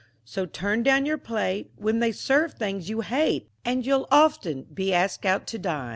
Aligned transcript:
So 0.25 0.47
turn 0.47 0.81
down 0.81 1.05
your 1.05 1.19
plate 1.19 1.69
When 1.75 1.99
they 1.99 2.11
serve 2.11 2.55
things 2.55 2.89
you 2.89 3.01
hate, 3.01 3.51
And 3.63 3.85
you'll 3.85 4.07
often 4.09 4.63
be 4.63 4.95
asked 4.95 5.27
out 5.27 5.45
to 5.49 5.59
dign. 5.59 5.89